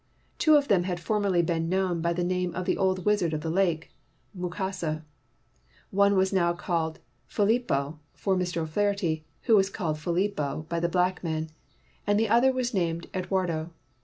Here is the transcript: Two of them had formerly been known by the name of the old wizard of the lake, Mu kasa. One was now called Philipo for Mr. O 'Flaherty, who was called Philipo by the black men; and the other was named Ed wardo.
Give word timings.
Two 0.39 0.55
of 0.55 0.67
them 0.67 0.85
had 0.85 0.99
formerly 0.99 1.43
been 1.43 1.69
known 1.69 2.01
by 2.01 2.11
the 2.11 2.23
name 2.23 2.55
of 2.55 2.65
the 2.65 2.75
old 2.75 3.05
wizard 3.05 3.35
of 3.35 3.41
the 3.41 3.51
lake, 3.51 3.91
Mu 4.33 4.49
kasa. 4.49 5.05
One 5.91 6.15
was 6.15 6.33
now 6.33 6.53
called 6.53 6.97
Philipo 7.27 7.99
for 8.15 8.35
Mr. 8.35 8.61
O 8.63 8.65
'Flaherty, 8.65 9.25
who 9.43 9.55
was 9.55 9.69
called 9.69 9.99
Philipo 9.99 10.65
by 10.69 10.79
the 10.79 10.89
black 10.89 11.23
men; 11.23 11.51
and 12.07 12.19
the 12.19 12.29
other 12.29 12.51
was 12.51 12.73
named 12.73 13.09
Ed 13.13 13.29
wardo. 13.29 13.73